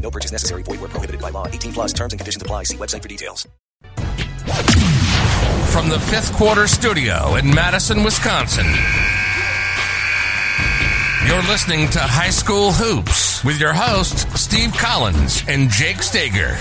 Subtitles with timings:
[0.00, 0.62] No purchase necessary.
[0.62, 1.46] Void where prohibited by law.
[1.48, 2.62] 18 plus terms and conditions apply.
[2.64, 3.48] See website for details.
[5.72, 8.66] From the fifth quarter studio in Madison, Wisconsin.
[11.26, 16.54] You're listening to High School Hoops with your hosts, Steve Collins and Jake Stager.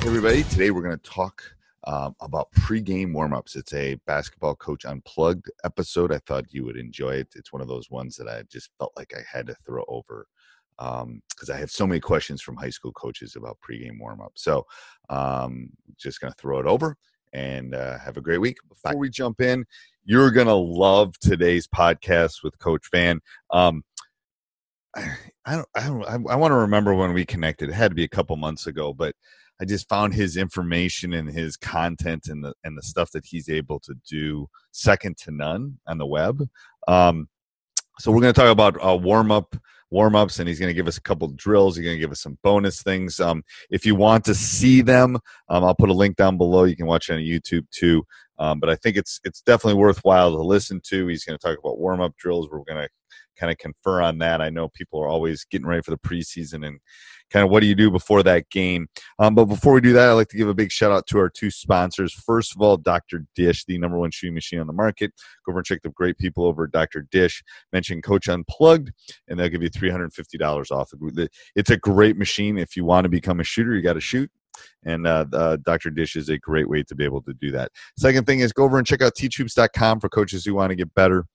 [0.00, 1.42] Hey everybody, today we're going to talk
[1.84, 3.56] um, about pregame warmups.
[3.56, 6.12] It's a basketball coach unplugged episode.
[6.12, 7.28] I thought you would enjoy it.
[7.34, 10.26] It's one of those ones that I just felt like I had to throw over
[10.78, 14.30] because um, I have so many questions from high school coaches about pregame warmup.
[14.34, 14.66] So,
[15.10, 16.96] um, just going to throw it over
[17.32, 18.56] and uh, have a great week.
[18.68, 19.64] Before we jump in,
[20.04, 23.20] you're going to love today's podcast with Coach Van.
[23.50, 23.82] Um,
[24.96, 25.10] I,
[25.46, 27.70] I don't, I don't, I, I want to remember when we connected.
[27.70, 29.14] It had to be a couple months ago, but
[29.60, 33.48] I just found his information and his content and the and the stuff that he's
[33.48, 36.46] able to do second to none on the web.
[36.86, 37.28] Um,
[37.98, 39.56] so we're going to talk about uh, warm up
[39.90, 41.76] warm ups, and he's going to give us a couple drills.
[41.76, 43.20] He's going to give us some bonus things.
[43.20, 45.16] Um, if you want to see them,
[45.48, 46.64] um, I'll put a link down below.
[46.64, 48.04] You can watch it on YouTube too.
[48.38, 51.08] Um, but I think it's it's definitely worthwhile to listen to.
[51.08, 52.48] He's going to talk about warm up drills.
[52.50, 52.88] We're going to
[53.38, 54.40] kind of confer on that.
[54.40, 56.80] I know people are always getting ready for the preseason and
[57.30, 58.88] kind of what do you do before that game.
[59.18, 61.18] Um, but before we do that, I'd like to give a big shout out to
[61.18, 62.12] our two sponsors.
[62.12, 63.26] First of all, Dr.
[63.34, 65.12] Dish, the number one shooting machine on the market.
[65.44, 67.06] Go over and check the great people over at Dr.
[67.10, 67.42] Dish.
[67.72, 68.90] Mention Coach Unplugged,
[69.28, 70.92] and they'll give you $350 off.
[71.54, 72.58] It's a great machine.
[72.58, 74.30] If you want to become a shooter, you got to shoot
[74.84, 75.90] and uh, uh, Dr.
[75.90, 77.70] Dish is a great way to be able to do that.
[77.96, 80.92] Second thing is go over and check out teachhoops.com for coaches who want to get
[80.94, 81.26] better.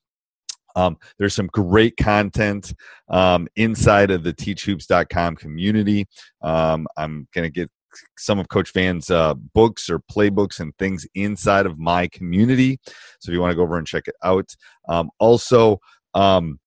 [0.76, 2.74] Um, there's some great content
[3.10, 6.08] um, inside of the teachhoops.com community.
[6.42, 7.70] Um, I'm going to get
[8.18, 12.80] some of Coach Van's uh, books or playbooks and things inside of my community.
[13.20, 14.50] So if you want to go over and check it out.
[14.90, 15.80] Um, also,
[16.14, 16.60] um,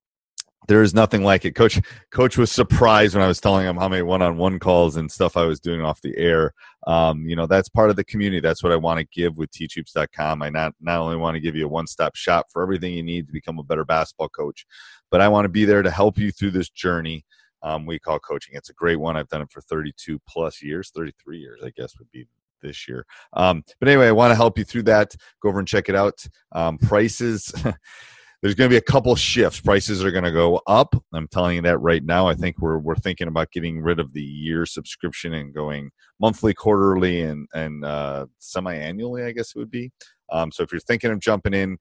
[0.66, 1.52] there is nothing like it.
[1.54, 5.36] Coach Coach was surprised when I was telling him how many one-on-one calls and stuff
[5.36, 6.52] I was doing off the air.
[6.86, 8.40] Um, you know, that's part of the community.
[8.40, 10.42] That's what I want to give with teachhoops.com.
[10.42, 13.26] I not not only want to give you a one-stop shop for everything you need
[13.26, 14.66] to become a better basketball coach,
[15.10, 17.24] but I want to be there to help you through this journey.
[17.62, 18.54] Um, we call coaching.
[18.54, 19.16] It's a great one.
[19.16, 22.26] I've done it for 32 plus years, 33 years, I guess would be
[22.62, 23.06] this year.
[23.32, 25.14] Um, but anyway, I want to help you through that.
[25.40, 26.24] Go over and check it out.
[26.52, 27.52] Um, prices.
[28.42, 29.60] there's going to be a couple shifts.
[29.60, 30.94] Prices are going to go up.
[31.12, 32.28] I'm telling you that right now.
[32.28, 36.54] I think we're we're thinking about getting rid of the year subscription and going monthly,
[36.54, 39.24] quarterly, and and uh, semi-annually.
[39.24, 39.90] I guess it would be.
[40.30, 41.78] Um, so if you're thinking of jumping in,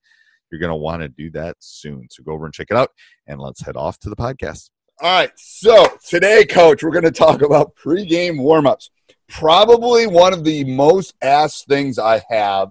[0.52, 2.08] you're going to want to do that soon.
[2.10, 2.90] So go over and check it out,
[3.28, 4.70] and let's head off to the podcast.
[5.02, 5.32] All right.
[5.36, 8.90] So today, Coach, we're going to talk about pregame warmups.
[9.28, 12.70] Probably one of the most asked things I have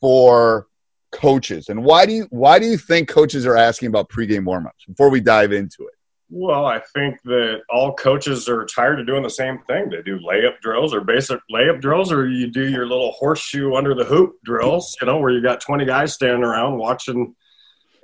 [0.00, 0.66] for
[1.12, 4.86] coaches, and why do you why do you think coaches are asking about pregame warmups
[4.88, 5.94] before we dive into it?
[6.34, 9.90] Well, I think that all coaches are tired of doing the same thing.
[9.90, 13.94] They do layup drills or basic layup drills, or you do your little horseshoe under
[13.94, 17.34] the hoop drills, you know, where you got 20 guys standing around watching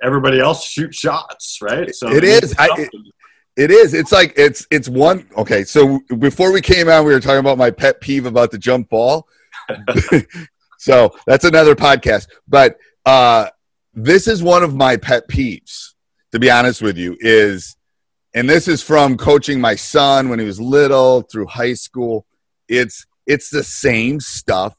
[0.03, 1.93] everybody else shoot shots, right?
[1.95, 2.53] So it is.
[2.59, 2.89] I, it,
[3.57, 3.95] it is.
[3.95, 5.27] It's like it's it's one.
[5.35, 8.57] Okay, so before we came out, we were talking about my pet peeve about the
[8.57, 9.27] jump ball.
[10.77, 12.27] so that's another podcast.
[12.47, 12.77] But
[13.09, 13.49] uh,
[13.93, 15.93] this is one of my pet peeves,
[16.31, 17.75] to be honest with you, is,
[18.35, 22.25] and this is from coaching my son when he was little through high school.
[22.67, 24.75] It's it's the same stuff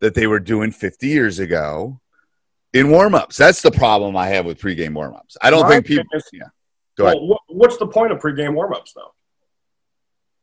[0.00, 2.00] that they were doing 50 years ago
[2.72, 3.36] in warm-ups.
[3.36, 5.36] That's the problem I have with pregame warm-ups.
[5.42, 6.44] I don't My think people is- yeah.
[6.96, 7.16] Go ahead.
[7.18, 9.14] Well, what, what's the point of pregame warmups, though?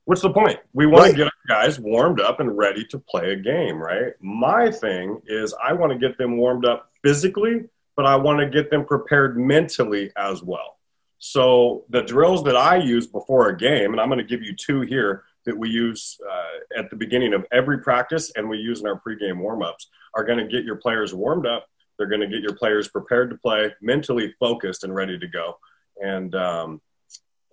[0.05, 0.59] What's the point?
[0.73, 1.11] We want Right.
[1.11, 4.13] to get our guys warmed up and ready to play a game, right?
[4.21, 7.65] My thing is I want to get them warmed up physically,
[7.95, 10.77] but I want to get them prepared mentally as well.
[11.19, 14.55] So the drills that I use before a game, and I'm going to give you
[14.55, 18.79] two here that we use uh, at the beginning of every practice and we use
[18.79, 21.67] in our pregame warmups, are going to get your players warmed up.
[21.97, 25.59] They're going to get your players prepared to play, mentally focused and ready to go.
[26.01, 26.81] And um,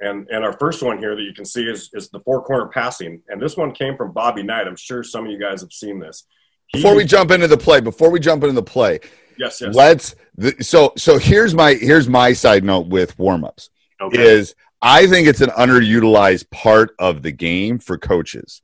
[0.01, 2.69] and and our first one here that you can see is is the four corner
[2.69, 4.69] passing, and this one came from Bobby Knight.
[4.69, 6.25] I'm sure some of you guys have seen this.
[6.73, 9.01] Before we jump into the play, before we jump into the play,
[9.39, 13.71] yes, yes, let's the, so so here's my here's my side note with warm-ups.
[14.01, 14.21] okay.
[14.21, 18.63] is I think it's an underutilized part of the game for coaches.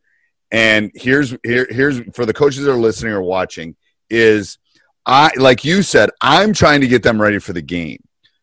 [0.51, 3.75] And here's here here's for the coaches that are listening or watching
[4.11, 4.59] is
[5.07, 8.03] I like you said I'm trying to get them ready for the game.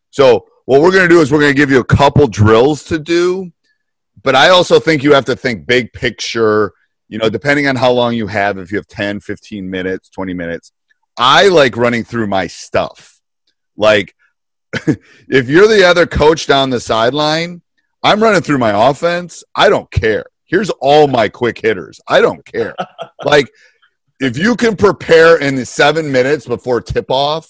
[0.10, 2.84] So what we're going to do is we're going to give you a couple drills
[2.86, 3.52] to do,
[4.24, 6.74] but I also think you have to think big picture,
[7.10, 10.34] you know, depending on how long you have if you have 10, 15 minutes, 20
[10.34, 10.72] minutes.
[11.18, 13.20] I like running through my stuff.
[13.76, 14.16] Like
[15.28, 17.62] if you're the other coach down the sideline,
[18.04, 19.44] I'm running through my offense.
[19.56, 20.26] I don't care.
[20.46, 22.00] Here's all my quick hitters.
[22.08, 22.76] I don't care.
[23.26, 23.52] like,
[24.20, 27.50] if you can prepare in the seven minutes before tip off,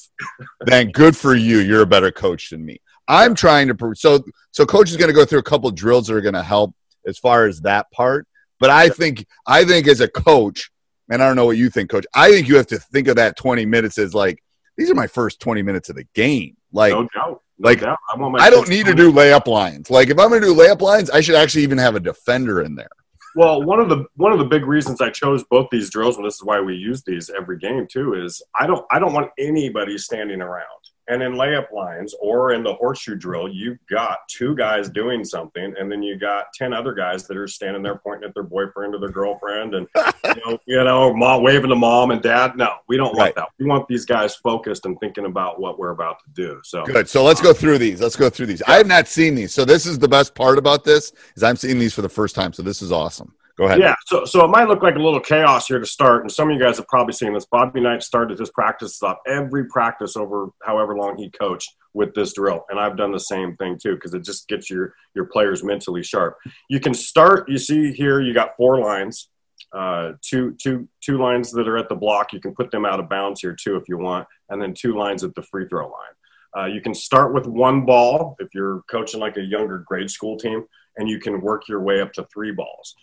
[0.62, 1.60] then good for you.
[1.60, 2.80] You're a better coach than me.
[3.08, 3.76] I'm trying to.
[3.76, 6.36] pre- So, so coach is going to go through a couple drills that are going
[6.36, 6.76] to help
[7.08, 8.28] as far as that part.
[8.60, 10.70] But I think, I think as a coach,
[11.10, 12.06] and I don't know what you think, coach.
[12.14, 14.44] I think you have to think of that 20 minutes as like
[14.78, 16.56] these are my first 20 minutes of the game.
[16.72, 17.98] Like, no doubt, no like, doubt.
[18.10, 19.90] I, I don't need to do layup lines.
[19.90, 22.62] Like if I'm going to do layup lines, I should actually even have a defender
[22.62, 22.90] in there.
[23.36, 26.26] Well, one of the one of the big reasons I chose both these drills, and
[26.26, 29.32] this is why we use these every game too, is I don't I don't want
[29.38, 30.66] anybody standing around.
[31.10, 35.74] And in layup lines or in the horseshoe drill, you've got two guys doing something,
[35.80, 38.94] and then you got ten other guys that are standing there pointing at their boyfriend
[38.94, 42.56] or their girlfriend, and you know, you know, mom waving to mom and dad.
[42.56, 43.36] No, we don't want Right.
[43.36, 43.50] that.
[43.60, 46.62] We want these guys focused and thinking about what we're about to do.
[46.64, 47.10] So Good.
[47.10, 48.02] So let's go through these.
[48.02, 48.62] Let's go through these.
[48.68, 49.54] I have not seen these.
[49.54, 52.36] So this is the best part about this is I'm seeing these for the first
[52.36, 52.54] time.
[52.54, 53.34] So this is awesome.
[53.60, 53.80] Go ahead.
[53.80, 56.50] Yeah, so so it might look like a little chaos here to start, and some
[56.50, 57.46] of you guys have probably seen this.
[57.46, 62.32] Bobby Knight started his practice up every practice over however long he coached with this
[62.32, 65.62] drill, and I've done the same thing too because it just gets your your players
[65.62, 66.38] mentally sharp.
[66.70, 67.50] You can start.
[67.50, 69.28] You see here, you got four lines,
[69.74, 72.32] uh, two two two lines that are at the block.
[72.32, 74.98] You can put them out of bounds here too if you want, and then two
[74.98, 76.16] lines at the free throw line.
[76.58, 80.38] Uh, you can start with one ball if you're coaching like a younger grade school
[80.38, 80.64] team,
[80.96, 82.96] and you can work your way up to three balls.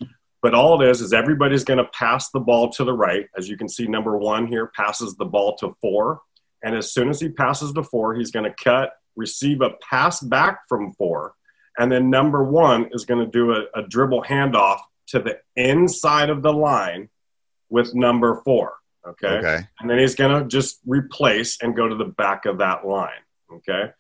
[0.47, 3.27] But all it is is everybody's going to pass the ball to the right.
[3.37, 6.21] As you can see, number one here passes the ball to four.
[6.63, 10.21] And as soon as he passes to four, he's going to cut, receive a pass
[10.21, 11.35] back from four.
[11.81, 14.79] And then number one is going to do a, a dribble handoff
[15.09, 17.09] to the inside of the line
[17.69, 18.75] with number four.
[19.05, 19.39] Okay.
[19.39, 19.67] Okay.
[19.81, 23.11] And then he's going to just replace and go to the back of that line.
[23.53, 23.91] Okay.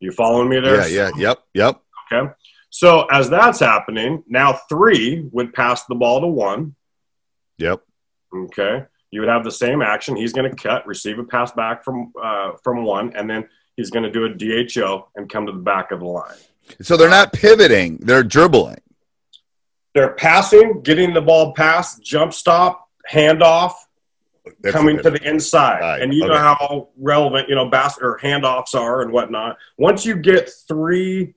[0.00, 0.88] You following me there?
[0.88, 1.10] Yeah.
[1.14, 1.28] Yeah.
[1.28, 1.44] Yep.
[1.54, 1.80] Yep.
[2.12, 2.32] Okay.
[2.72, 6.74] So as that's happening, now three would pass the ball to one.
[7.58, 7.82] Yep.
[8.34, 8.84] Okay.
[9.10, 10.16] You would have the same action.
[10.16, 13.90] He's going to cut, receive a pass back from uh, from one, and then he's
[13.90, 16.34] going to do a DHO and come to the back of the line.
[16.80, 17.98] So they're not pivoting.
[17.98, 18.80] They're dribbling.
[19.94, 23.74] They're passing, getting the ball past, jump stop, handoff,
[24.62, 25.80] That's coming to the inside.
[25.80, 29.58] Right, And you know how relevant, you know, bas- or handoffs are and whatnot.
[29.76, 31.34] Once you get three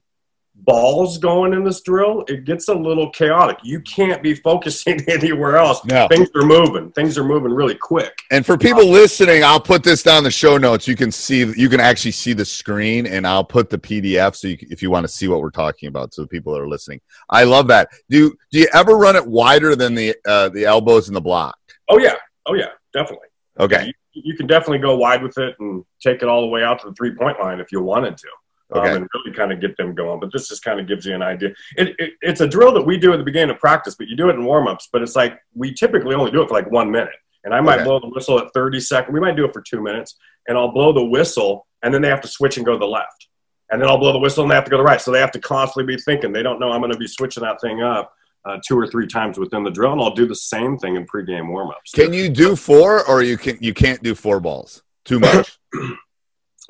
[0.56, 3.58] balls going in this drill, it gets a little chaotic.
[3.64, 5.84] You can't be focusing anywhere else.
[5.86, 6.08] No.
[6.08, 6.92] Things are moving.
[6.92, 8.18] Things are moving really quick.
[8.32, 10.88] And for people listening, I'll put this down in the show notes.
[10.88, 14.48] You can see, you can actually see the screen, and I'll put the PDF so
[14.48, 16.14] you, if you want to see what we're talking about.
[16.14, 17.90] So the people that are listening, I love that.
[18.10, 21.58] Do do you ever run it wider than the uh, the elbows and the block?
[21.90, 22.16] Oh yeah.
[22.46, 23.28] Oh yeah, definitely.
[23.60, 23.86] Okay.
[23.86, 26.82] You, you can definitely go wide with it and take it all the way out
[26.82, 28.28] to the three point line if you wanted to.
[28.74, 28.90] Okay.
[28.90, 30.20] Um, and really kind of get them going.
[30.20, 31.50] But this just kind of gives you an idea.
[31.78, 34.16] It, it, it's a drill that we do at the beginning of practice, but you
[34.16, 34.90] do it in warm ups.
[34.92, 37.14] But it's like we typically only do it for like one minute.
[37.44, 37.84] And I might Okay.
[37.84, 39.14] blow the whistle at 30 seconds.
[39.14, 40.16] We might do it for two minutes.
[40.48, 42.88] And I'll blow the whistle, and then they have to switch and go to the
[42.88, 43.28] left.
[43.72, 45.02] And then I'll blow the whistle, and they have to go to the right.
[45.02, 46.32] So they have to constantly be thinking.
[46.32, 48.12] They don't know I'm going to be switching that thing up
[48.46, 49.92] uh, two or three times within the drill.
[49.94, 51.92] And I'll do the same thing in pregame warm ups.
[51.92, 54.82] Can you do four, or you can you can't do four balls?
[55.04, 55.58] Too much.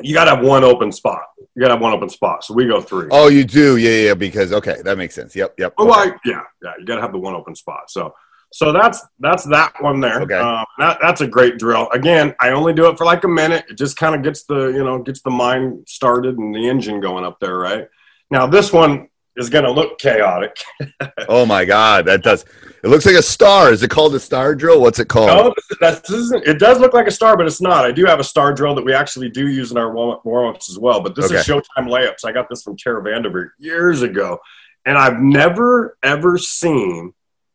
[0.02, 1.22] you got to have one open spot.
[1.56, 2.44] You got to have one open spot.
[2.44, 3.08] So we go three.
[3.12, 3.78] oh, you do.
[3.78, 4.14] Yeah, yeah.
[4.14, 5.36] Because okay, that makes sense.
[5.36, 5.74] Yep, yep.
[5.78, 6.12] Oh, okay.
[6.12, 6.74] I, yeah, yeah.
[6.80, 7.90] You got to have the one open spot.
[7.90, 8.14] So,
[8.52, 10.22] So that's that's that one there.
[10.22, 10.36] Okay.
[10.36, 11.90] Um, that, that's a great drill.
[11.92, 13.66] Again, I only do it for like a minute.
[13.70, 17.02] It just kind of gets the you know gets the mind started and the engine
[17.02, 17.88] going up there, right?
[18.32, 20.58] Now this one is going to look chaotic.
[21.28, 22.46] Oh my God, that does.
[22.84, 23.72] It looks like a star.
[23.72, 24.80] Is it called a star drill?
[24.80, 25.28] What's it called?
[25.28, 27.84] No, that's, this isn't, it does look like a star, but it's not.
[27.84, 30.70] I do have a star drill that we actually do use in our warm ups
[30.70, 31.02] as well.
[31.02, 32.26] But this is Showtime layups.
[32.26, 34.38] I got this from Tara VanDerveer years ago,
[34.86, 37.12] and I've never ever seen.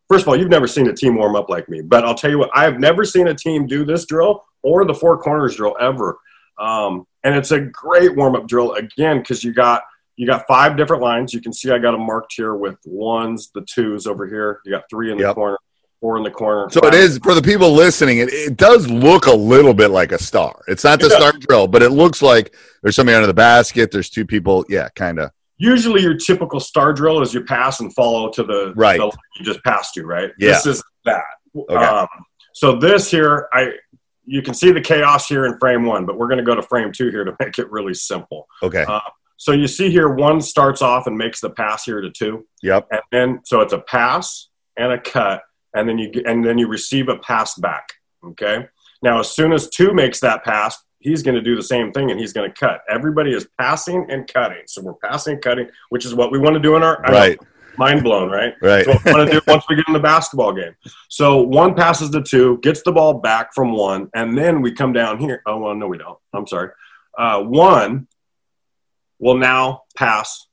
[0.09, 2.31] First of all, you've never seen a team warm up like me, but I'll tell
[2.31, 5.55] you what, I have never seen a team do this drill or the four corners
[5.55, 6.19] drill ever.
[6.59, 9.83] Um, and it's a great warm up drill again because you got
[10.21, 11.33] you got five different lines.
[11.33, 14.61] You can see I got them marked here with ones, the twos over here.
[14.67, 15.35] You got three in the Yep.
[15.35, 15.57] corner,
[16.03, 16.69] four in the corner.
[16.71, 18.19] So it is for the people listening.
[18.19, 20.61] It, it does look a little bit like a star.
[20.69, 21.17] It's not the does.
[21.17, 23.91] star drill, but it looks like there's somebody under the basket.
[23.91, 24.63] There's two people.
[24.69, 25.31] Yeah, kind of.
[25.57, 28.99] usually your typical star drill is you pass and follow to the Right.
[28.99, 30.51] the line you just passed to right Yeah.
[30.53, 31.25] this is that
[31.57, 31.75] Okay.
[31.77, 32.09] um,
[32.53, 33.73] so this here i
[34.27, 36.63] you can see the chaos here in frame one but we're going to go to
[36.63, 38.85] frame two here to make it really simple Okay.
[38.87, 39.01] uh,
[39.43, 42.47] so you see here one starts off and makes the pass here to two.
[42.63, 42.89] Yep.
[42.93, 45.41] and then so it's a pass and a cut
[45.75, 47.87] and then you get- and then you receive a pass back
[48.31, 48.67] okay?
[49.03, 52.11] Now as soon as two makes that pass he's going to do the same thing
[52.11, 52.83] and he's going to cut.
[52.91, 54.65] Everybody is passing and cutting.
[54.67, 57.13] So we're passing and cutting which is what we want to do in our know,
[57.13, 57.39] Right.
[57.79, 58.53] mind blown right?
[58.61, 58.85] Right.
[58.85, 60.75] That's what we want to do once we get in the basketball game.
[61.09, 64.93] So one passes to two gets the ball back from one and then we come
[64.93, 65.41] down here.
[65.47, 66.19] Oh well no we don't.
[66.35, 66.69] I'm sorry.
[67.19, 68.07] Uh, one
[69.21, 70.47] will now pass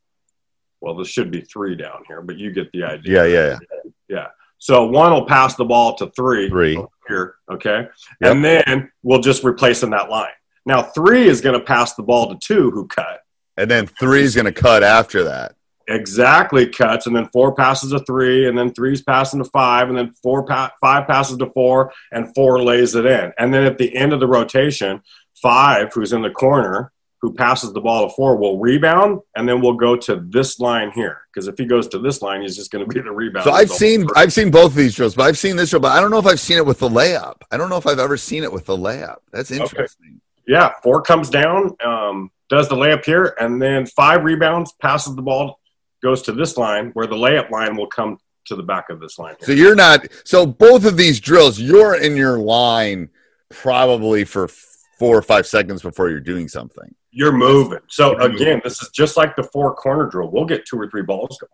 [0.81, 3.25] well this should be three down here but you get the idea Yeah.
[3.25, 3.57] Yeah.
[3.74, 3.89] yeah.
[4.09, 4.27] yeah.
[4.59, 6.83] So one will pass the ball to three, Three.
[7.07, 7.88] here, okay,
[8.21, 8.31] Yep.
[8.31, 10.31] and then we'll just replace in that line.
[10.65, 13.21] Now three is going to pass the ball to two, who cut
[13.55, 15.53] And then three is going to cut after that.
[15.88, 19.97] exactly cuts, and then four passes to three, and then three's passing to five, and
[19.97, 23.77] then four pa- five passes to four, and four lays it in, and then at
[23.77, 25.01] the end of the rotation,
[25.41, 29.59] five, who's in the corner, who passes the ball to four, will rebound, and then
[29.59, 32.71] we'll go to this line here because if he goes to this line, he's just
[32.71, 33.43] going to be the rebound.
[33.43, 35.93] So I've seen I've seen both of these drills, but I've seen this drill, but
[35.93, 37.41] I don't know if I've seen it with the layup.
[37.51, 39.17] I don't know if I've ever seen it with the layup.
[39.31, 40.21] That's interesting.
[40.47, 45.21] yeah, four comes down, um, does the layup here, and then five rebounds, passes the
[45.21, 45.59] ball,
[46.03, 49.19] goes to this line where the layup line will come to the back of this
[49.19, 49.36] line.
[49.41, 50.05] So you're not.
[50.24, 53.09] So both of these drills, you're in your line
[53.50, 56.95] probably for four or five seconds before you're doing something.
[57.12, 57.80] You're moving.
[57.88, 58.36] So You're moving.
[58.42, 60.30] again, this is just like the four corner drill.
[60.30, 61.50] We'll get two or three balls going.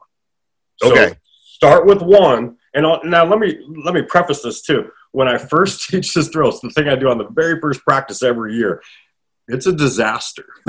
[0.81, 1.15] So Okay.
[1.45, 4.89] Start with one, and I'll, now let me let me preface this too.
[5.11, 7.83] When I first teach this drill, it's the thing I do on the very first
[7.85, 8.81] practice every year.
[9.47, 10.45] It's a disaster.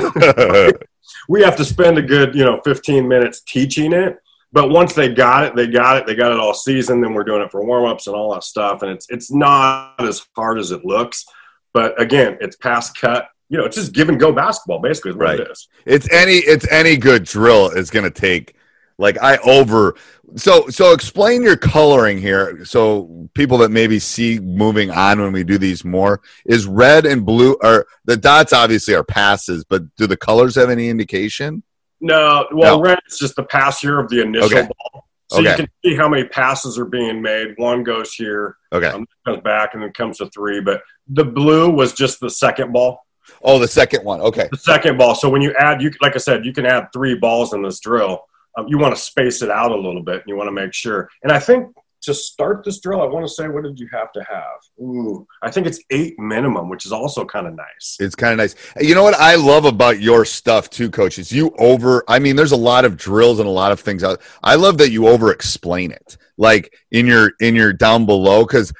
[1.28, 4.18] we have to spend a good you know 15 minutes teaching it
[4.52, 7.24] but once they got it they got it they got it all season then we're
[7.24, 10.70] doing it for warm-ups and all that stuff and it's it's not as hard as
[10.70, 11.24] it looks
[11.72, 15.16] but again it's pass cut you know it's just give and go basketball basically is
[15.16, 15.38] what Right.
[15.38, 15.68] it is.
[15.86, 18.56] It's any it's any good drill is going to take
[18.98, 19.94] like i over
[20.34, 22.64] so so explain your coloring here.
[22.64, 27.24] So people that maybe see moving on when we do these more is red and
[27.24, 31.62] blue are the dots obviously are passes but do the colors have any indication?
[32.00, 32.48] No.
[32.50, 32.82] Well No.
[32.82, 34.68] red is just the pass here of the initial Okay.
[34.68, 35.06] ball.
[35.30, 37.54] So you can see how many passes are being made.
[37.56, 38.88] One goes here okay.
[38.88, 42.72] um, comes back and then comes to three but the blue was just the second
[42.72, 43.04] ball
[43.42, 45.14] oh the second one okay the second ball.
[45.14, 47.80] So when you add, you like I said, you can add three balls in this
[47.80, 48.24] drill.
[48.56, 50.16] Um, you want to space it out a little bit.
[50.16, 51.08] And you want to make sure.
[51.22, 54.12] And I think to start this drill, I want to say, what did you have
[54.12, 54.60] to have?
[54.80, 57.96] Ooh, I think it's eight minimum, which is also kind of nice.
[57.98, 58.54] It's kind of nice.
[58.80, 62.36] You know what I love about your stuff too, coach, is you over I mean,
[62.36, 64.20] there's a lot of drills and a lot of things out.
[64.42, 66.16] I love that you over explain it.
[66.36, 68.72] Like in your in your down below, because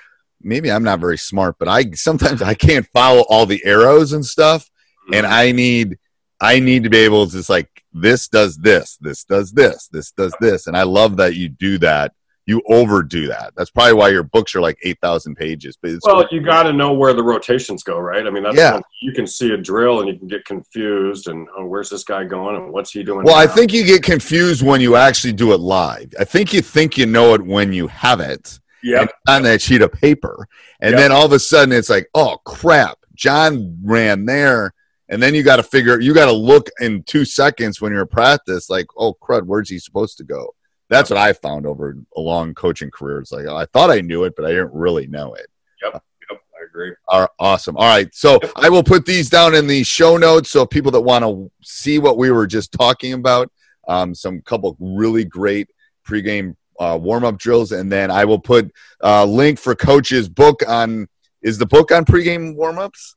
[0.45, 4.25] maybe I'm not very smart, but I sometimes I can't follow all the arrows and
[4.25, 4.65] stuff.
[4.65, 5.15] Mm-hmm.
[5.15, 5.99] And I need
[6.41, 10.11] I need to be able to just like this does this, this does this, this
[10.11, 10.67] does this.
[10.67, 12.13] And I love that you do that.
[12.47, 13.55] You overdo that.
[13.57, 15.79] That's probably why your books are like eight thousand pages.
[15.81, 18.27] But it's Well, you got to know where the rotations go, right?
[18.27, 18.81] I mean, that's Yeah.
[19.01, 22.25] you can see a drill and you can get confused and oh, where's this guy
[22.25, 23.25] going and what's he doing?
[23.25, 26.13] Well, I think you get confused when you actually do it live.
[26.21, 29.83] I think you think you know it when you have it yeah, on that sheet
[29.83, 30.47] of paper.
[30.81, 30.99] And Yep.
[31.01, 34.73] then all of a sudden it's like, oh crap, John ran there.
[35.09, 38.03] And then you got to figure, you got to look in two seconds when you're
[38.03, 40.55] at practice, like, oh crud, where's he supposed to go?
[40.91, 43.19] That's what I found over a long coaching career.
[43.21, 45.47] It's like, oh, I thought I knew it, but I didn't really know it.
[45.83, 46.93] yep, I agree.
[47.09, 47.77] Are awesome.
[47.77, 48.15] All right.
[48.15, 50.51] So I will put these down in the show notes.
[50.51, 53.51] So people that want to see what we were just talking about,
[53.89, 55.69] um, some couple really great
[56.07, 60.63] pregame uh, warm up drills, and then I will put a link for coach's book
[60.67, 61.09] on.
[61.43, 63.17] Is the book on pregame warm ups?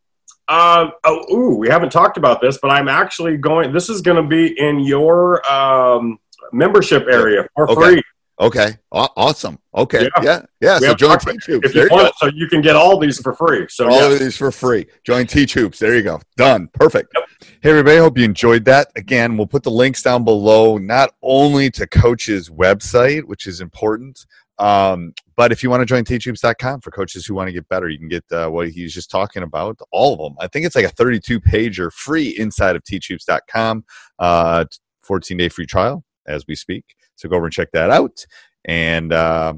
[0.49, 3.73] Uh, oh, ooh, we haven't talked about this, but I'm actually going.
[3.73, 6.19] This is going to be in your um,
[6.53, 7.81] membership area for Okay.
[7.95, 8.03] free.
[8.39, 9.57] Okay, awesome.
[9.73, 10.23] Okay, Yeah.
[10.23, 10.79] yeah, yeah.
[10.79, 11.73] So join Teach Hoops.
[11.73, 13.65] You want, so you can get all these for free.
[13.69, 14.13] So all yeah.
[14.13, 14.85] of these for free.
[15.03, 15.79] Join Teach Hoops.
[15.79, 16.21] There you go.
[16.35, 16.69] Done.
[16.73, 17.13] Perfect.
[17.61, 17.97] Hey, everybody.
[17.97, 18.89] Hope you enjoyed that.
[18.95, 24.23] Again, we'll put the links down below, not only to Coach's website, which is important,
[24.59, 27.89] um, but if you want to join teachhoops.com for coaches who want to get better,
[27.89, 30.35] you can get uh, what he's just talking about, all of them.
[30.39, 33.83] I think it's like a 32 pager free inside of teachhoops.com,
[34.19, 34.65] uh,
[35.03, 36.85] 14 day free trial as we speak.
[37.17, 38.25] So go over and check that out.
[38.63, 39.55] And uh,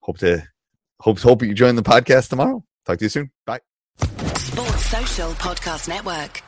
[0.00, 0.42] hope to
[1.00, 2.64] hope hope you join the podcast tomorrow.
[2.84, 3.30] Talk to you soon.
[3.46, 3.60] Bye.
[3.98, 6.42] Sports Social Podcast Network.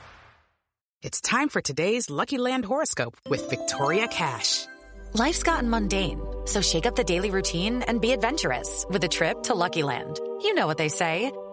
[1.00, 4.66] It's time for today's Lucky Land horoscope with Victoria Cash.
[5.14, 9.44] Life's gotten mundane, so shake up the daily routine and be adventurous with a trip
[9.44, 10.18] to Lucky Land.
[10.42, 11.32] You know what they say.